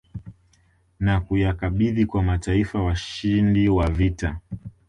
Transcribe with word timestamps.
Na 0.99 1.19
kuyakabidhi 1.19 2.05
kwa 2.05 2.23
mataifa 2.23 2.83
washindi 2.83 3.69
wa 3.69 3.89
vita 3.89 4.39